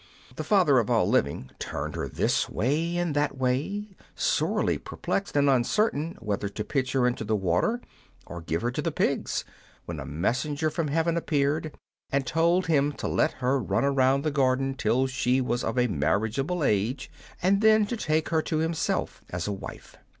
[0.35, 5.47] The father of all living turned her this way and that way, sorely perplexed, and
[5.47, 7.81] uncertain whether to pitch her into the water
[8.25, 9.45] or give her to the pigs,
[9.85, 11.75] when a messenger from heaven appeared,
[12.11, 15.85] and told him to let her run about the garden till she was of a
[15.85, 19.97] marriageable age, and then to take her to himself as a wife.